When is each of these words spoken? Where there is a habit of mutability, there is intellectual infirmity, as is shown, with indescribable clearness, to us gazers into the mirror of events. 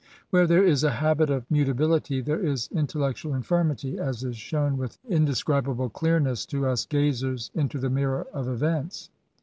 Where 0.31 0.47
there 0.47 0.63
is 0.63 0.83
a 0.83 0.89
habit 0.89 1.29
of 1.29 1.45
mutability, 1.51 2.21
there 2.21 2.43
is 2.43 2.69
intellectual 2.71 3.35
infirmity, 3.35 3.99
as 3.99 4.23
is 4.23 4.35
shown, 4.35 4.75
with 4.75 4.97
indescribable 5.07 5.89
clearness, 5.89 6.43
to 6.47 6.65
us 6.65 6.87
gazers 6.87 7.51
into 7.53 7.77
the 7.77 7.91
mirror 7.91 8.25
of 8.33 8.47
events. 8.47 9.11